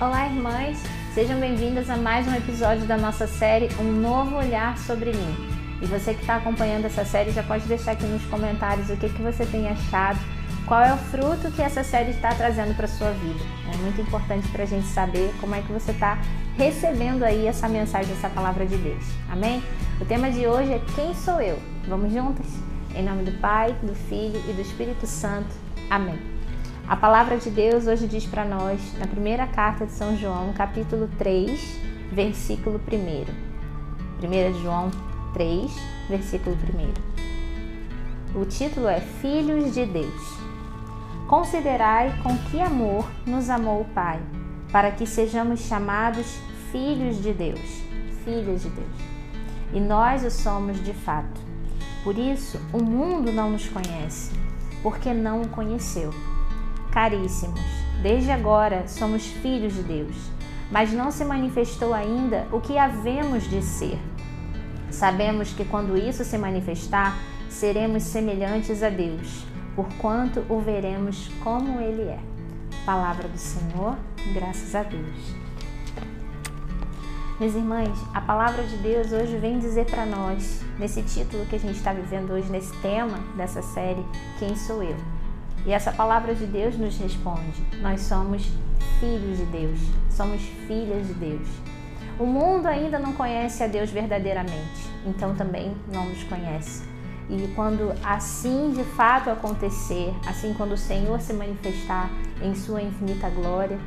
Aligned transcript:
Olá, 0.00 0.26
irmãs! 0.26 0.82
Sejam 1.14 1.38
bem-vindas 1.38 1.88
a 1.88 1.96
mais 1.96 2.26
um 2.26 2.34
episódio 2.34 2.84
da 2.84 2.96
nossa 2.96 3.28
série 3.28 3.68
Um 3.78 3.92
Novo 3.92 4.36
Olhar 4.36 4.76
sobre 4.76 5.12
Mim. 5.12 5.36
E 5.80 5.86
você 5.86 6.12
que 6.12 6.20
está 6.20 6.34
acompanhando 6.34 6.86
essa 6.86 7.04
série 7.04 7.30
já 7.30 7.44
pode 7.44 7.64
deixar 7.68 7.92
aqui 7.92 8.04
nos 8.04 8.24
comentários 8.24 8.90
o 8.90 8.96
que, 8.96 9.08
que 9.08 9.22
você 9.22 9.46
tem 9.46 9.68
achado, 9.68 10.18
qual 10.66 10.82
é 10.82 10.92
o 10.92 10.96
fruto 10.96 11.48
que 11.52 11.62
essa 11.62 11.84
série 11.84 12.10
está 12.10 12.34
trazendo 12.34 12.74
para 12.76 12.88
sua 12.88 13.12
vida. 13.12 13.38
É 13.72 13.76
muito 13.76 14.00
importante 14.00 14.48
para 14.48 14.64
a 14.64 14.66
gente 14.66 14.86
saber 14.88 15.32
como 15.40 15.54
é 15.54 15.62
que 15.62 15.72
você 15.72 15.92
está 15.92 16.18
recebendo 16.58 17.22
aí 17.22 17.46
essa 17.46 17.68
mensagem, 17.68 18.12
essa 18.14 18.28
palavra 18.28 18.66
de 18.66 18.76
Deus. 18.76 19.04
Amém? 19.30 19.62
O 20.00 20.04
tema 20.04 20.28
de 20.28 20.44
hoje 20.44 20.72
é 20.72 20.80
Quem 20.96 21.14
sou 21.14 21.40
eu? 21.40 21.56
Vamos 21.86 22.12
juntas? 22.12 22.46
Em 22.96 23.04
nome 23.04 23.22
do 23.22 23.40
Pai, 23.40 23.72
do 23.80 23.94
Filho 23.94 24.42
e 24.50 24.52
do 24.54 24.60
Espírito 24.60 25.06
Santo. 25.06 25.54
Amém. 25.88 26.33
A 26.86 26.94
palavra 26.96 27.38
de 27.38 27.48
Deus 27.48 27.86
hoje 27.86 28.06
diz 28.06 28.26
para 28.26 28.44
nós, 28.44 28.78
na 28.98 29.06
primeira 29.06 29.46
carta 29.46 29.86
de 29.86 29.92
São 29.92 30.14
João, 30.18 30.52
capítulo 30.52 31.08
3, 31.16 31.80
versículo 32.12 32.78
1. 32.78 34.20
1 34.22 34.62
João 34.62 34.90
3, 35.32 35.72
versículo 36.10 36.54
1. 38.34 38.38
O 38.38 38.44
título 38.44 38.86
é 38.86 39.00
Filhos 39.00 39.72
de 39.72 39.86
Deus. 39.86 40.38
Considerai 41.26 42.12
com 42.22 42.36
que 42.50 42.60
amor 42.60 43.10
nos 43.26 43.48
amou 43.48 43.80
o 43.80 43.86
Pai, 43.86 44.20
para 44.70 44.90
que 44.90 45.06
sejamos 45.06 45.60
chamados 45.60 46.38
filhos 46.70 47.16
de 47.22 47.32
Deus, 47.32 47.82
filhas 48.26 48.62
de 48.62 48.68
Deus. 48.68 48.96
E 49.72 49.80
nós 49.80 50.22
o 50.22 50.30
somos 50.30 50.84
de 50.84 50.92
fato. 50.92 51.40
Por 52.04 52.18
isso, 52.18 52.60
o 52.74 52.82
mundo 52.82 53.32
não 53.32 53.48
nos 53.48 53.66
conhece, 53.70 54.32
porque 54.82 55.14
não 55.14 55.40
o 55.40 55.48
conheceu. 55.48 56.12
Caríssimos, 56.94 57.60
desde 58.00 58.30
agora 58.30 58.86
somos 58.86 59.26
filhos 59.26 59.74
de 59.74 59.82
Deus, 59.82 60.14
mas 60.70 60.92
não 60.92 61.10
se 61.10 61.24
manifestou 61.24 61.92
ainda 61.92 62.46
o 62.52 62.60
que 62.60 62.78
havemos 62.78 63.50
de 63.50 63.60
ser. 63.62 63.98
Sabemos 64.92 65.52
que 65.52 65.64
quando 65.64 65.96
isso 65.96 66.24
se 66.24 66.38
manifestar, 66.38 67.18
seremos 67.48 68.04
semelhantes 68.04 68.80
a 68.80 68.90
Deus, 68.90 69.44
porquanto 69.74 70.46
o 70.48 70.60
veremos 70.60 71.28
como 71.42 71.80
Ele 71.80 72.02
é. 72.02 72.20
Palavra 72.86 73.26
do 73.26 73.38
Senhor, 73.38 73.96
graças 74.32 74.72
a 74.76 74.84
Deus. 74.84 75.34
Meus 77.40 77.56
irmãos, 77.56 77.98
a 78.14 78.20
palavra 78.20 78.62
de 78.62 78.76
Deus 78.76 79.10
hoje 79.10 79.36
vem 79.38 79.58
dizer 79.58 79.86
para 79.86 80.06
nós, 80.06 80.60
nesse 80.78 81.02
título 81.02 81.44
que 81.46 81.56
a 81.56 81.58
gente 81.58 81.76
está 81.76 81.92
vivendo 81.92 82.34
hoje, 82.34 82.48
nesse 82.52 82.72
tema 82.76 83.18
dessa 83.36 83.62
série, 83.62 84.06
Quem 84.38 84.54
sou 84.54 84.80
eu? 84.80 85.13
E 85.66 85.72
essa 85.72 85.92
palavra 85.92 86.34
de 86.34 86.46
Deus 86.46 86.76
nos 86.76 86.98
responde: 86.98 87.62
nós 87.80 88.00
somos 88.02 88.50
filhos 89.00 89.38
de 89.38 89.44
Deus, 89.46 89.80
somos 90.10 90.42
filhas 90.66 91.06
de 91.06 91.14
Deus. 91.14 91.48
O 92.18 92.26
mundo 92.26 92.66
ainda 92.66 92.98
não 92.98 93.12
conhece 93.12 93.62
a 93.62 93.66
Deus 93.66 93.90
verdadeiramente, 93.90 94.88
então 95.04 95.34
também 95.34 95.74
não 95.92 96.06
nos 96.06 96.22
conhece. 96.24 96.84
E 97.28 97.48
quando 97.54 97.92
assim 98.04 98.72
de 98.72 98.84
fato 98.84 99.30
acontecer, 99.30 100.14
assim 100.26 100.54
quando 100.54 100.72
o 100.72 100.78
Senhor 100.78 101.20
se 101.20 101.32
manifestar 101.32 102.10
em 102.42 102.54
sua 102.54 102.82
infinita 102.82 103.28
glória, 103.30 103.78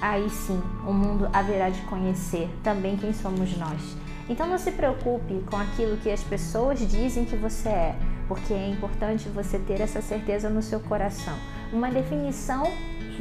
aí 0.00 0.28
sim 0.28 0.60
o 0.86 0.92
mundo 0.92 1.28
haverá 1.32 1.70
de 1.70 1.80
conhecer 1.82 2.48
também 2.62 2.96
quem 2.96 3.12
somos 3.12 3.56
nós. 3.56 3.96
Então 4.28 4.46
não 4.46 4.58
se 4.58 4.70
preocupe 4.72 5.42
com 5.50 5.56
aquilo 5.56 5.96
que 5.96 6.10
as 6.10 6.22
pessoas 6.22 6.78
dizem 6.80 7.24
que 7.24 7.34
você 7.34 7.70
é, 7.70 7.96
porque 8.28 8.52
é 8.52 8.68
importante 8.68 9.28
você 9.30 9.58
ter 9.58 9.80
essa 9.80 10.02
certeza 10.02 10.50
no 10.50 10.62
seu 10.62 10.78
coração. 10.78 11.34
Uma 11.72 11.90
definição 11.90 12.70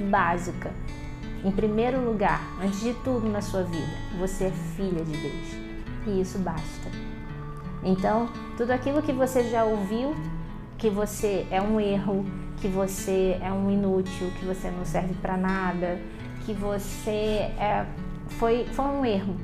básica. 0.09 0.71
Em 1.43 1.51
primeiro 1.51 2.01
lugar, 2.01 2.41
antes 2.61 2.81
de 2.81 2.93
tudo 2.95 3.29
na 3.29 3.41
sua 3.41 3.63
vida, 3.63 3.93
você 4.19 4.45
é 4.45 4.51
filha 4.75 5.03
de 5.03 5.15
Deus. 5.15 5.47
E 6.05 6.21
isso 6.21 6.37
basta. 6.39 6.89
Então, 7.83 8.29
tudo 8.57 8.71
aquilo 8.71 9.01
que 9.01 9.13
você 9.13 9.43
já 9.49 9.63
ouviu, 9.63 10.15
que 10.77 10.89
você 10.89 11.47
é 11.49 11.61
um 11.61 11.79
erro, 11.79 12.25
que 12.57 12.67
você 12.67 13.37
é 13.41 13.51
um 13.51 13.71
inútil, 13.71 14.31
que 14.39 14.45
você 14.45 14.69
não 14.69 14.83
serve 14.83 15.13
para 15.15 15.37
nada, 15.37 15.99
que 16.45 16.53
você 16.53 17.51
é, 17.59 17.85
foi, 18.27 18.65
foi 18.65 18.85
um 18.85 19.05
erro 19.05 19.35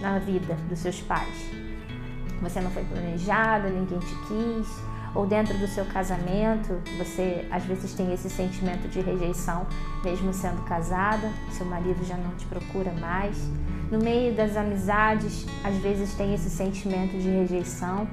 na 0.00 0.18
vida 0.18 0.54
dos 0.68 0.78
seus 0.78 1.00
pais. 1.00 1.63
Você 2.44 2.60
não 2.60 2.70
foi 2.70 2.84
planejado, 2.84 3.68
ninguém 3.68 3.98
te 3.98 4.14
quis, 4.26 4.68
ou 5.14 5.26
dentro 5.26 5.56
do 5.56 5.66
seu 5.66 5.84
casamento, 5.86 6.80
você 6.98 7.46
às 7.50 7.64
vezes 7.64 7.94
tem 7.94 8.12
esse 8.12 8.28
sentimento 8.28 8.88
de 8.88 9.00
rejeição, 9.00 9.66
mesmo 10.04 10.32
sendo 10.32 10.62
casada, 10.64 11.30
seu 11.50 11.64
marido 11.64 12.04
já 12.04 12.16
não 12.16 12.32
te 12.36 12.44
procura 12.46 12.92
mais. 12.92 13.36
No 13.90 13.98
meio 13.98 14.34
das 14.34 14.56
amizades, 14.56 15.46
às 15.62 15.76
vezes 15.76 16.14
tem 16.14 16.34
esse 16.34 16.50
sentimento 16.50 17.16
de 17.16 17.30
rejeição, 17.30 18.06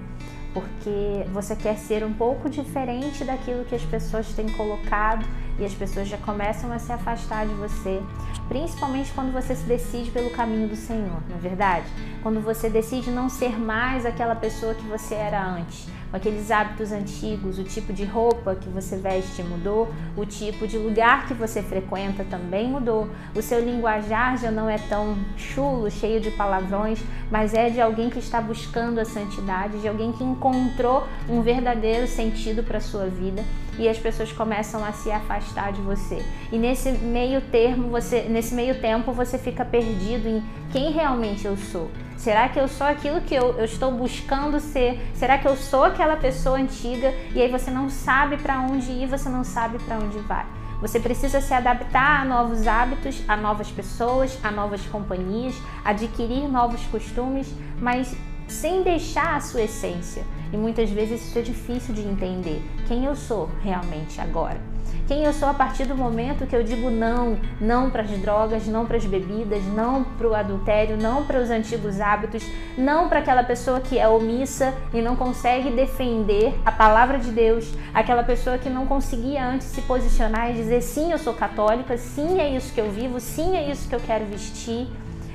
porque 0.53 1.25
você 1.31 1.56
quer 1.56 1.78
ser 1.78 2.03
um 2.03 2.13
pouco 2.13 2.50
diferente 2.50 3.23
daquilo 3.23 3.66
que 3.66 3.75
as 3.75 3.84
pessoas 3.84 4.34
têm 4.34 4.50
colocado 4.50 5.25
e 5.59 5.66
as 5.66 5.73
pessoas 5.73 6.07
já 6.07 6.17
começam 6.17 6.72
a 6.72 6.79
se 6.79 6.91
afastar 6.91 7.45
de 7.45 7.53
você, 7.53 8.01
principalmente 8.47 9.11
quando 9.13 9.31
você 9.31 9.56
se 9.56 9.63
decide 9.63 10.11
pelo 10.11 10.29
caminho 10.31 10.67
do 10.67 10.75
Senhor, 10.75 11.22
não 11.29 11.35
é 11.35 11.40
verdade? 11.40 11.85
Quando 12.23 12.41
você 12.41 12.69
decide 12.69 13.11
não 13.11 13.29
ser 13.29 13.59
mais 13.59 14.06
aquela 14.06 14.35
pessoa 14.35 14.73
que 14.73 14.84
você 14.84 15.16
era 15.16 15.44
antes 15.44 15.88
aqueles 16.11 16.51
hábitos 16.51 16.91
antigos, 16.91 17.57
o 17.57 17.63
tipo 17.63 17.94
de 17.94 18.03
roupa 18.03 18.55
que 18.55 18.69
você 18.69 18.97
veste 18.97 19.41
mudou, 19.44 19.91
o 20.16 20.25
tipo 20.25 20.67
de 20.67 20.77
lugar 20.77 21.27
que 21.27 21.33
você 21.33 21.61
frequenta 21.61 22.23
também 22.23 22.67
mudou, 22.67 23.09
o 23.35 23.41
seu 23.41 23.63
linguajar 23.63 24.38
já 24.38 24.51
não 24.51 24.69
é 24.69 24.77
tão 24.77 25.17
chulo, 25.38 25.89
cheio 25.89 26.19
de 26.19 26.31
palavrões, 26.31 26.99
mas 27.29 27.53
é 27.53 27.69
de 27.69 27.79
alguém 27.79 28.09
que 28.09 28.19
está 28.19 28.41
buscando 28.41 28.99
a 28.99 29.05
santidade, 29.05 29.79
de 29.79 29.88
alguém 29.88 30.11
que 30.11 30.23
encontrou 30.23 31.07
um 31.29 31.41
verdadeiro 31.41 32.07
sentido 32.07 32.63
para 32.63 32.78
a 32.78 32.81
sua 32.81 33.07
vida 33.07 33.43
e 33.78 33.88
as 33.88 33.97
pessoas 33.97 34.31
começam 34.31 34.83
a 34.83 34.91
se 34.91 35.11
afastar 35.11 35.72
de 35.72 35.81
você. 35.81 36.23
E 36.51 36.57
nesse 36.57 36.91
meio 36.91 37.41
termo, 37.41 37.89
você, 37.89 38.23
nesse 38.23 38.53
meio 38.53 38.79
tempo, 38.81 39.11
você 39.13 39.38
fica 39.38 39.63
perdido 39.63 40.28
em 40.28 40.43
quem 40.72 40.91
realmente 40.91 41.45
eu 41.45 41.55
sou. 41.55 41.89
Será 42.22 42.48
que 42.48 42.59
eu 42.59 42.68
sou 42.68 42.86
aquilo 42.86 43.20
que 43.22 43.34
eu, 43.34 43.58
eu 43.58 43.66
estou 43.66 43.92
buscando 43.92 44.59
ser? 44.59 45.02
Será 45.16 45.40
que 45.40 45.48
eu 45.48 45.58
sou 45.58 45.86
aquela 45.86 46.16
pessoa 46.16 46.56
antiga? 46.56 47.12
E 47.34 47.42
aí 47.42 47.50
você 47.50 47.72
não 47.72 47.90
sabe 47.90 48.38
para 48.38 48.59
onde 48.59 48.92
ir, 48.92 49.08
você 49.08 49.28
não 49.28 49.44
sabe 49.44 49.80
para 49.80 49.96
onde 49.96 50.20
vai. 50.20 50.46
Você 50.82 51.00
precisa 51.00 51.42
se 51.42 51.52
adaptar 51.52 52.22
a 52.22 52.26
novos 52.26 52.68
hábitos, 52.68 53.24
a 53.28 53.36
novas 53.36 53.72
pessoas, 53.72 54.38
a 54.44 54.52
novas 54.52 54.86
companhias, 54.86 55.56
adquirir 55.84 56.48
novos 56.48 56.84
costumes, 56.92 57.52
mas 57.80 58.16
sem 58.48 58.84
deixar 58.84 59.36
a 59.36 59.40
sua 59.40 59.64
essência. 59.64 60.24
E 60.53 60.58
muitas 60.58 60.92
vezes 60.92 61.28
isso 61.28 61.40
é 61.40 61.42
difícil 61.42 61.96
de 61.96 62.02
entender. 62.02 62.62
Quem 62.88 63.06
eu 63.06 63.16
sou 63.16 63.50
realmente 63.64 64.22
agora? 64.22 64.71
Quem 65.07 65.24
eu 65.25 65.34
sou 65.34 65.50
a 65.50 65.53
partir 65.53 65.85
do 65.85 65.96
momento 65.96 66.47
que 66.47 66.56
eu 66.56 66.63
digo 66.63 66.90
não, 66.90 67.38
não 67.59 67.90
para 67.90 68.03
as 68.03 68.09
drogas, 68.12 68.68
não 68.68 68.85
para 68.85 68.97
as 68.97 69.06
bebidas, 69.06 69.63
não 69.66 70.03
para 70.03 70.28
o 70.28 70.34
adultério, 70.34 70.96
não 70.97 71.25
para 71.25 71.41
os 71.41 71.50
antigos 71.50 72.00
hábitos, 72.00 72.46
não 72.78 73.09
para 73.09 73.19
aquela 73.19 73.44
pessoa 73.44 73.79
que 73.81 74.00
é 74.00 74.07
omissa 74.07 74.74
e 74.94 75.02
não 75.02 75.16
consegue 75.16 75.69
defender 75.69 76.53
a 76.66 76.72
palavra 76.72 77.19
de 77.19 77.31
Deus, 77.31 77.74
aquela 77.94 78.24
pessoa 78.24 78.57
que 78.57 78.69
não 78.69 78.85
conseguia 78.85 79.46
antes 79.46 79.68
se 79.68 79.81
posicionar 79.81 80.52
e 80.52 80.53
dizer 80.53 80.81
sim, 80.81 81.12
eu 81.12 81.18
sou 81.18 81.34
católica, 81.34 81.97
sim, 81.97 82.40
é 82.40 82.50
isso 82.50 82.73
que 82.73 82.79
eu 82.79 82.90
vivo, 82.91 83.19
sim, 83.19 83.58
é 83.58 83.69
isso 83.69 83.90
que 83.90 83.96
eu 83.96 84.00
quero 84.00 84.25
vestir. 84.25 84.88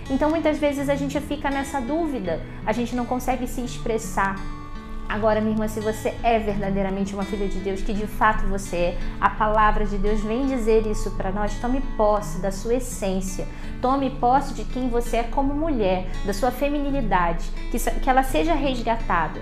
Então 0.08 0.30
muitas 0.30 0.58
vezes 0.58 0.88
a 0.88 0.94
gente 0.94 1.18
fica 1.20 1.50
nessa 1.50 1.80
dúvida, 1.80 2.40
a 2.64 2.72
gente 2.72 2.94
não 2.94 3.04
consegue 3.04 3.46
se 3.46 3.60
expressar. 3.60 4.55
Agora, 5.08 5.40
minha 5.40 5.52
irmã, 5.52 5.68
se 5.68 5.78
você 5.80 6.14
é 6.22 6.38
verdadeiramente 6.38 7.14
uma 7.14 7.22
filha 7.22 7.46
de 7.46 7.58
Deus, 7.60 7.80
que 7.80 7.92
de 7.92 8.06
fato 8.06 8.44
você 8.46 8.76
é, 8.76 8.98
a 9.20 9.30
palavra 9.30 9.86
de 9.86 9.96
Deus 9.96 10.20
vem 10.20 10.46
dizer 10.46 10.84
isso 10.86 11.12
para 11.12 11.30
nós. 11.30 11.54
Tome 11.60 11.80
posse 11.96 12.40
da 12.40 12.50
sua 12.50 12.74
essência, 12.74 13.46
tome 13.80 14.10
posse 14.10 14.52
de 14.52 14.64
quem 14.64 14.88
você 14.88 15.18
é 15.18 15.22
como 15.22 15.54
mulher, 15.54 16.06
da 16.24 16.32
sua 16.32 16.50
feminilidade, 16.50 17.48
que, 17.70 17.78
que 17.78 18.10
ela 18.10 18.24
seja 18.24 18.52
resgatada. 18.54 19.40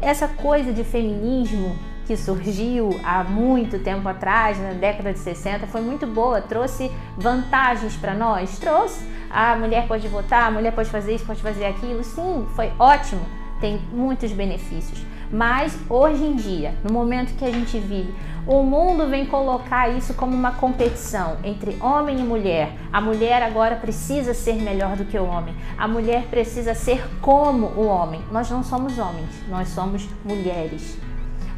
Essa 0.00 0.28
coisa 0.28 0.72
de 0.72 0.84
feminismo 0.84 1.76
que 2.06 2.16
surgiu 2.16 2.90
há 3.04 3.24
muito 3.24 3.78
tempo 3.80 4.08
atrás, 4.08 4.58
na 4.58 4.72
década 4.72 5.12
de 5.12 5.18
60, 5.18 5.66
foi 5.66 5.80
muito 5.80 6.06
boa, 6.06 6.40
trouxe 6.40 6.90
vantagens 7.16 7.96
para 7.96 8.14
nós, 8.14 8.58
trouxe. 8.58 9.04
A 9.28 9.54
mulher 9.56 9.86
pode 9.86 10.06
votar, 10.08 10.48
a 10.48 10.50
mulher 10.50 10.72
pode 10.72 10.90
fazer 10.90 11.14
isso, 11.14 11.26
pode 11.26 11.42
fazer 11.42 11.66
aquilo. 11.66 12.02
Sim, 12.02 12.46
foi 12.54 12.72
ótimo 12.78 13.39
tem 13.60 13.80
muitos 13.92 14.32
benefícios. 14.32 15.04
Mas 15.32 15.78
hoje 15.88 16.24
em 16.24 16.34
dia, 16.34 16.74
no 16.82 16.92
momento 16.92 17.36
que 17.36 17.44
a 17.44 17.52
gente 17.52 17.78
vive, 17.78 18.12
o 18.46 18.64
mundo 18.64 19.06
vem 19.08 19.24
colocar 19.26 19.88
isso 19.88 20.12
como 20.14 20.34
uma 20.34 20.52
competição 20.52 21.36
entre 21.44 21.76
homem 21.80 22.18
e 22.18 22.22
mulher. 22.24 22.72
A 22.92 23.00
mulher 23.00 23.40
agora 23.42 23.76
precisa 23.76 24.34
ser 24.34 24.54
melhor 24.54 24.96
do 24.96 25.04
que 25.04 25.16
o 25.16 25.24
homem. 25.24 25.54
A 25.78 25.86
mulher 25.86 26.24
precisa 26.24 26.74
ser 26.74 27.08
como 27.20 27.66
o 27.68 27.86
homem. 27.86 28.20
Nós 28.32 28.50
não 28.50 28.64
somos 28.64 28.98
homens, 28.98 29.30
nós 29.48 29.68
somos 29.68 30.08
mulheres. 30.24 30.98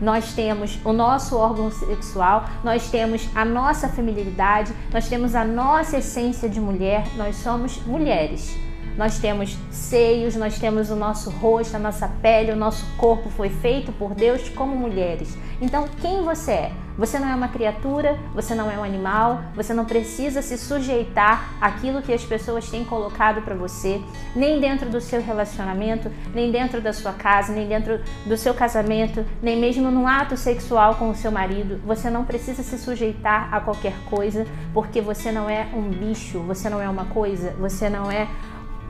nós 0.03 0.35
temos 0.35 0.81
o 0.85 0.93
nosso 0.93 1.37
órgão 1.37 1.71
sexual, 1.71 2.45
nós 2.65 2.91
temos 2.91 3.29
a 3.37 3.45
nossa 3.45 3.89
feminilidade, 3.89 4.73
nós 4.93 5.09
temos 5.09 5.37
a 5.37 5.45
nossa 5.45 5.99
essência 5.99 6.49
de 6.49 6.61
mulher, 6.61 7.07
nós 7.17 7.37
somos 7.37 7.81
mulheres. 7.87 8.59
Nós 8.97 9.19
temos 9.19 9.57
seios, 9.71 10.37
nós 10.37 10.59
temos 10.59 10.91
o 10.91 10.97
nosso 10.97 11.31
rosto, 11.31 11.77
a 11.77 11.79
nossa 11.79 12.09
pele, 12.21 12.53
o 12.53 12.57
nosso 12.57 12.85
corpo 12.97 13.31
foi 13.31 13.49
feito 13.49 13.93
por 13.93 14.15
Deus 14.15 14.49
como 14.51 14.77
mulheres. 14.77 15.37
Então, 15.61 15.89
quem 16.01 16.23
você 16.23 16.53
é? 16.53 16.73
Você 16.99 17.19
não 17.19 17.29
é 17.29 17.35
uma 17.35 17.49
criatura, 17.49 18.19
você 18.35 18.55
não 18.55 18.71
é 18.71 18.77
um 18.77 18.85
animal, 18.85 19.41
você 19.55 19.73
não 19.73 19.85
precisa 19.85 20.43
se 20.43 20.59
sujeitar 20.59 21.55
àquilo 21.59 22.03
que 22.03 22.13
as 22.13 22.23
pessoas 22.23 22.69
têm 22.69 22.85
colocado 22.85 23.41
para 23.43 23.55
você, 23.55 24.01
nem 24.37 24.61
dentro 24.61 24.91
do 24.91 25.01
seu 25.01 25.23
relacionamento, 25.23 26.11
nem 26.35 26.51
dentro 26.53 26.83
da 26.83 26.93
sua 26.93 27.13
casa, 27.13 27.53
nem 27.53 27.67
dentro 27.67 28.01
do 28.27 28.37
seu 28.37 28.53
casamento, 28.53 29.25
nem 29.43 29.59
mesmo 29.59 29.91
no 29.91 30.07
ato 30.07 30.37
sexual 30.37 30.97
com 30.97 31.09
o 31.09 31.15
seu 31.15 31.33
marido. 31.33 31.81
Você 31.87 32.11
não 32.11 32.25
precisa 32.25 32.63
se 32.63 32.77
sujeitar 32.77 33.49
a 33.55 33.61
qualquer 33.61 33.95
coisa, 34.11 34.47
porque 34.75 35.01
você 35.01 35.33
não 35.33 35.49
é 35.49 35.67
um 35.73 35.89
bicho, 35.89 36.41
você 36.41 36.69
não 36.69 36.81
é 36.81 36.89
uma 36.89 37.07
coisa, 37.07 37.53
você 37.59 37.89
não 37.89 38.11
é 38.11 38.29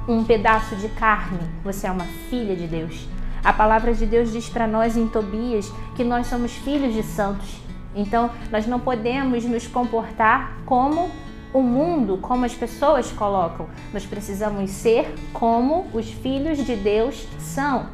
um 0.09 0.25
pedaço 0.25 0.75
de 0.77 0.89
carne, 0.89 1.39
você 1.63 1.87
é 1.87 1.91
uma 1.91 2.07
filha 2.29 2.57
de 2.57 2.67
Deus. 2.67 3.07
A 3.45 3.53
palavra 3.53 3.93
de 3.95 4.07
Deus 4.07 4.33
diz 4.33 4.49
para 4.49 4.67
nós 4.67 4.97
em 4.97 5.07
Tobias 5.07 5.73
que 5.97 6.05
nós 6.05 6.27
somos 6.27 6.53
filhos 6.53 6.95
de 6.95 7.03
santos. 7.03 7.61
Então, 7.95 8.31
nós 8.51 8.67
não 8.67 8.81
podemos 8.81 9.45
nos 9.45 9.67
comportar 9.67 10.57
como 10.65 11.11
o 11.53 11.61
mundo, 11.61 12.19
como 12.19 12.45
as 12.45 12.55
pessoas 12.55 13.13
colocam. 13.13 13.67
Nós 13.93 14.07
precisamos 14.07 14.71
ser 14.71 15.15
como 15.33 15.87
os 15.93 16.11
filhos 16.11 16.65
de 16.65 16.75
Deus 16.75 17.27
são. 17.39 17.87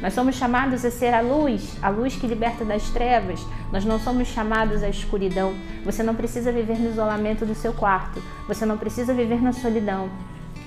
Nós 0.00 0.14
somos 0.14 0.36
chamados 0.36 0.84
a 0.84 0.90
ser 0.90 1.12
a 1.12 1.20
luz, 1.20 1.76
a 1.82 1.88
luz 1.88 2.14
que 2.14 2.26
liberta 2.26 2.64
das 2.64 2.88
trevas. 2.90 3.44
Nós 3.72 3.84
não 3.84 3.98
somos 3.98 4.28
chamados 4.28 4.82
à 4.82 4.88
escuridão. 4.88 5.54
Você 5.84 6.02
não 6.04 6.14
precisa 6.14 6.52
viver 6.52 6.78
no 6.78 6.90
isolamento 6.90 7.44
do 7.44 7.54
seu 7.54 7.72
quarto. 7.72 8.22
Você 8.46 8.64
não 8.64 8.78
precisa 8.78 9.12
viver 9.12 9.42
na 9.42 9.52
solidão. 9.52 10.08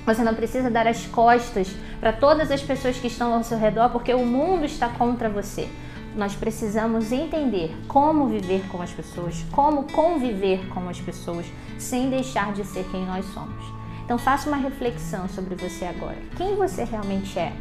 Você 0.05 0.23
não 0.23 0.33
precisa 0.33 0.69
dar 0.69 0.87
as 0.87 1.05
costas 1.05 1.69
para 1.99 2.11
todas 2.11 2.49
as 2.49 2.61
pessoas 2.61 2.97
que 2.97 3.07
estão 3.07 3.33
ao 3.33 3.43
seu 3.43 3.57
redor, 3.57 3.89
porque 3.89 4.13
o 4.13 4.25
mundo 4.25 4.65
está 4.65 4.89
contra 4.89 5.29
você. 5.29 5.69
Nós 6.15 6.35
precisamos 6.35 7.11
entender 7.11 7.73
como 7.87 8.27
viver 8.27 8.67
com 8.69 8.81
as 8.81 8.91
pessoas, 8.91 9.45
como 9.51 9.83
conviver 9.91 10.67
com 10.69 10.89
as 10.89 10.99
pessoas, 10.99 11.45
sem 11.77 12.09
deixar 12.09 12.51
de 12.51 12.65
ser 12.65 12.83
quem 12.91 13.05
nós 13.05 13.25
somos. 13.27 13.63
Então 14.03 14.17
faça 14.17 14.49
uma 14.49 14.57
reflexão 14.57 15.29
sobre 15.29 15.55
você 15.55 15.85
agora. 15.85 16.17
Quem 16.35 16.55
você 16.55 16.83
realmente 16.83 17.37
é? 17.39 17.53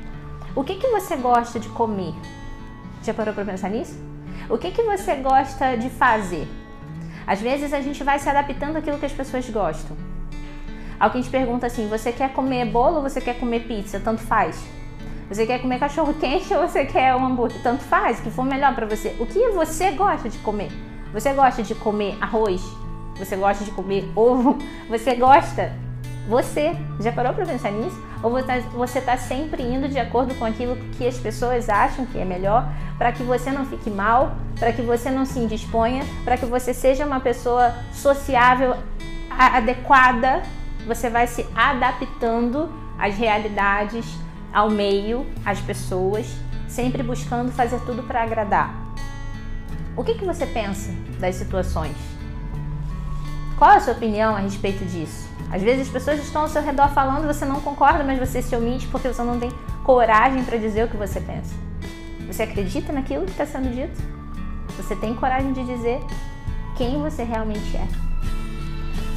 O 0.56 0.64
que, 0.64 0.76
que 0.76 0.88
você 0.88 1.16
gosta 1.16 1.60
de 1.60 1.68
comer? 1.68 2.14
Já 3.04 3.14
parou 3.14 3.32
para 3.32 3.44
pensar 3.44 3.68
nisso? 3.68 3.96
O 4.48 4.58
que, 4.58 4.72
que 4.72 4.82
você 4.82 5.14
gosta 5.16 5.76
de 5.76 5.88
fazer? 5.90 6.48
Às 7.24 7.40
vezes 7.40 7.72
a 7.72 7.80
gente 7.80 8.02
vai 8.02 8.18
se 8.18 8.28
adaptando 8.28 8.76
àquilo 8.76 8.98
que 8.98 9.06
as 9.06 9.12
pessoas 9.12 9.48
gostam. 9.48 9.96
Alguém 11.00 11.22
te 11.22 11.30
pergunta 11.30 11.66
assim: 11.66 11.88
você 11.88 12.12
quer 12.12 12.30
comer 12.34 12.66
bolo 12.66 12.96
ou 12.96 13.02
você 13.02 13.22
quer 13.22 13.40
comer 13.40 13.60
pizza? 13.60 13.98
Tanto 13.98 14.20
faz. 14.20 14.62
Você 15.30 15.46
quer 15.46 15.62
comer 15.62 15.78
cachorro 15.78 16.12
quente 16.12 16.52
ou 16.52 16.68
você 16.68 16.84
quer 16.84 17.16
um 17.16 17.24
hambúrguer? 17.24 17.62
Tanto 17.62 17.82
faz, 17.82 18.18
o 18.18 18.22
que 18.22 18.30
for 18.30 18.44
melhor 18.44 18.74
para 18.74 18.84
você. 18.84 19.16
O 19.18 19.24
que 19.24 19.48
você 19.48 19.92
gosta 19.92 20.28
de 20.28 20.36
comer? 20.38 20.70
Você 21.14 21.32
gosta 21.32 21.62
de 21.62 21.74
comer 21.74 22.18
arroz? 22.20 22.60
Você 23.16 23.34
gosta 23.34 23.64
de 23.64 23.70
comer 23.70 24.10
ovo? 24.14 24.58
Você 24.90 25.14
gosta? 25.14 25.72
Você 26.28 26.76
já 27.00 27.10
parou 27.10 27.32
para 27.32 27.46
pensar 27.46 27.72
nisso? 27.72 27.98
Ou 28.22 28.30
você 28.74 28.98
está 28.98 29.16
sempre 29.16 29.62
indo 29.62 29.88
de 29.88 29.98
acordo 29.98 30.34
com 30.34 30.44
aquilo 30.44 30.76
que 30.92 31.06
as 31.06 31.16
pessoas 31.16 31.70
acham 31.70 32.04
que 32.04 32.18
é 32.18 32.24
melhor, 32.24 32.70
para 32.98 33.10
que 33.10 33.22
você 33.22 33.50
não 33.50 33.64
fique 33.64 33.88
mal, 33.88 34.36
para 34.58 34.70
que 34.72 34.82
você 34.82 35.10
não 35.10 35.24
se 35.24 35.38
indisponha, 35.38 36.04
para 36.22 36.36
que 36.36 36.44
você 36.44 36.74
seja 36.74 37.06
uma 37.06 37.18
pessoa 37.18 37.74
sociável, 37.90 38.76
adequada 39.30 40.42
você 40.92 41.08
vai 41.08 41.28
se 41.28 41.46
adaptando 41.54 42.68
às 42.98 43.14
realidades, 43.16 44.04
ao 44.52 44.68
meio, 44.68 45.24
às 45.46 45.60
pessoas, 45.60 46.26
sempre 46.66 47.00
buscando 47.00 47.52
fazer 47.52 47.78
tudo 47.82 48.02
para 48.02 48.24
agradar. 48.24 48.74
O 49.96 50.02
que, 50.02 50.14
que 50.14 50.24
você 50.24 50.46
pensa 50.46 50.90
das 51.20 51.36
situações? 51.36 51.96
Qual 53.56 53.70
é 53.70 53.76
a 53.76 53.80
sua 53.80 53.92
opinião 53.92 54.34
a 54.34 54.40
respeito 54.40 54.84
disso? 54.84 55.28
Às 55.52 55.62
vezes 55.62 55.86
as 55.86 55.92
pessoas 55.92 56.18
estão 56.18 56.42
ao 56.42 56.48
seu 56.48 56.62
redor 56.62 56.88
falando, 56.88 57.24
você 57.24 57.44
não 57.44 57.60
concorda, 57.60 58.02
mas 58.02 58.18
você 58.18 58.42
se 58.42 58.56
omite 58.56 58.88
porque 58.88 59.06
você 59.06 59.22
não 59.22 59.38
tem 59.38 59.52
coragem 59.84 60.42
para 60.42 60.58
dizer 60.58 60.86
o 60.86 60.88
que 60.88 60.96
você 60.96 61.20
pensa. 61.20 61.54
Você 62.26 62.42
acredita 62.42 62.92
naquilo 62.92 63.26
que 63.26 63.30
está 63.30 63.46
sendo 63.46 63.72
dito? 63.72 64.02
Você 64.76 64.96
tem 64.96 65.14
coragem 65.14 65.52
de 65.52 65.64
dizer 65.64 66.00
quem 66.76 67.00
você 67.00 67.22
realmente 67.22 67.76
é? 67.76 68.09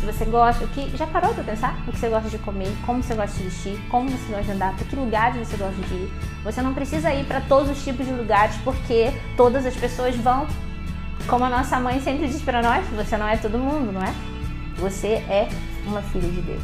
Se 0.04 0.12
você 0.12 0.26
gosta, 0.26 0.66
o 0.66 0.68
que 0.68 0.96
já 0.98 1.08
parou 1.08 1.34
para 1.34 1.44
pensar 1.46 1.82
o 1.88 1.92
que 1.92 1.98
você 1.98 2.10
gosta 2.10 2.30
de 2.30 2.38
comer, 2.40 2.70
como 2.86 3.02
você 3.02 3.16
gosta 3.16 3.38
de 3.38 3.44
vestir, 3.44 3.80
como 3.90 4.10
você 4.10 4.28
gosta 4.28 4.44
de 4.44 4.52
andar, 4.52 4.76
para 4.76 4.86
que 4.86 4.96
lugares 4.96 5.48
você 5.48 5.56
gosta 5.56 5.82
de 5.82 5.94
ir. 5.94 6.12
Você 6.44 6.62
não 6.62 6.74
precisa 6.74 7.14
ir 7.14 7.26
para 7.26 7.40
todos 7.42 7.72
os 7.72 7.84
tipos 7.84 8.06
de 8.06 8.12
lugares 8.12 8.56
porque 8.66 9.14
todas 9.38 9.66
as 9.66 9.76
pessoas 9.76 10.16
vão. 10.18 10.46
Como 11.28 11.46
a 11.46 11.50
nossa 11.50 11.80
mãe 11.80 12.02
sempre 12.02 12.28
diz 12.28 12.42
para 12.42 12.62
nós, 12.62 12.86
você 12.88 13.16
não 13.16 13.28
é 13.28 13.38
todo 13.38 13.58
mundo, 13.58 13.94
não 13.94 14.04
é? 14.04 14.14
Você 14.78 15.08
é 15.08 15.48
uma 15.86 16.02
filha 16.02 16.30
de 16.30 16.42
Deus. 16.42 16.64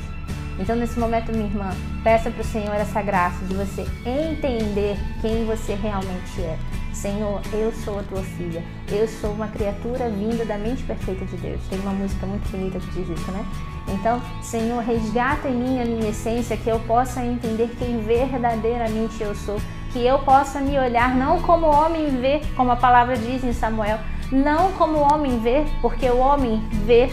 Então, 0.59 0.75
nesse 0.75 0.99
momento, 0.99 1.31
minha 1.31 1.45
irmã, 1.45 1.69
peça 2.03 2.29
para 2.29 2.41
o 2.41 2.45
Senhor 2.45 2.75
essa 2.75 3.01
graça 3.01 3.45
de 3.45 3.53
você 3.53 3.87
entender 4.05 4.97
quem 5.21 5.45
você 5.45 5.75
realmente 5.75 6.41
é. 6.41 6.59
Senhor, 7.01 7.39
eu 7.53 7.71
sou 7.71 7.97
a 7.97 8.03
tua 8.03 8.21
filha, 8.21 8.61
eu 8.91 9.07
sou 9.07 9.31
uma 9.31 9.47
criatura 9.47 10.09
vinda 10.09 10.43
da 10.43 10.57
mente 10.57 10.83
perfeita 10.83 11.23
de 11.23 11.37
Deus. 11.37 11.61
Tem 11.69 11.79
uma 11.79 11.93
música 11.93 12.25
muito 12.25 12.51
bonita 12.51 12.77
que 12.77 12.91
diz 12.91 13.17
isso, 13.17 13.31
né? 13.31 13.45
Então, 13.87 14.21
Senhor, 14.41 14.83
resgata 14.83 15.47
em 15.47 15.55
mim 15.55 15.81
a 15.81 15.85
minha 15.85 16.09
essência, 16.09 16.57
que 16.57 16.67
eu 16.67 16.77
possa 16.81 17.23
entender 17.23 17.73
quem 17.79 18.01
verdadeiramente 18.01 19.23
eu 19.23 19.33
sou, 19.33 19.61
que 19.93 20.05
eu 20.05 20.19
possa 20.19 20.59
me 20.59 20.77
olhar 20.77 21.15
não 21.15 21.41
como 21.41 21.67
homem 21.67 22.19
vê, 22.19 22.41
como 22.57 22.71
a 22.71 22.75
palavra 22.75 23.15
diz 23.15 23.45
em 23.45 23.53
Samuel, 23.53 23.99
não 24.29 24.73
como 24.73 24.97
o 24.97 25.13
homem 25.13 25.39
vê, 25.39 25.63
porque 25.81 26.09
o 26.09 26.17
homem 26.17 26.61
vê 26.85 27.09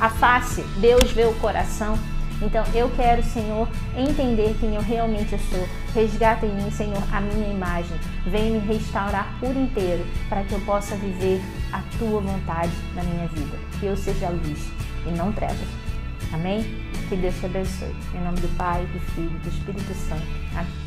a 0.00 0.08
face, 0.08 0.62
Deus 0.78 1.12
vê 1.12 1.24
o 1.26 1.34
coração. 1.34 1.98
Então 2.42 2.64
eu 2.74 2.90
quero, 2.90 3.22
Senhor, 3.22 3.68
entender 3.96 4.56
quem 4.60 4.74
eu 4.74 4.82
realmente 4.82 5.38
sou. 5.38 5.66
Resgata 5.94 6.44
em 6.44 6.54
mim, 6.54 6.70
Senhor, 6.70 7.02
a 7.12 7.20
minha 7.20 7.48
imagem. 7.48 7.96
Vem 8.26 8.52
me 8.52 8.58
restaurar 8.58 9.34
por 9.40 9.56
inteiro 9.56 10.04
para 10.28 10.42
que 10.44 10.52
eu 10.52 10.60
possa 10.60 10.96
viver 10.96 11.40
a 11.72 11.82
tua 11.98 12.20
vontade 12.20 12.72
na 12.94 13.02
minha 13.02 13.26
vida. 13.28 13.56
Que 13.80 13.86
eu 13.86 13.96
seja 13.96 14.28
luz 14.28 14.70
e 15.06 15.10
não 15.10 15.32
trevas. 15.32 15.68
Amém? 16.32 16.62
Que 17.08 17.16
Deus 17.16 17.34
te 17.38 17.46
abençoe. 17.46 17.94
Em 18.14 18.22
nome 18.22 18.40
do 18.40 18.56
Pai, 18.56 18.84
do 18.86 19.00
Filho 19.12 19.30
e 19.34 19.38
do 19.38 19.48
Espírito 19.48 19.94
Santo. 19.94 20.26
Amém. 20.54 20.85